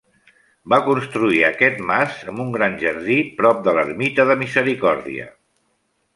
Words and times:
Va 0.73 0.77
construir 0.85 1.43
aquest 1.49 1.77
mas 1.91 2.17
amb 2.31 2.41
un 2.47 2.49
gran 2.57 2.79
jardí 2.85 3.19
prop 3.43 3.61
de 3.69 3.75
l'ermita 3.81 4.27
de 4.33 4.39
Misericòrdia. 4.43 5.29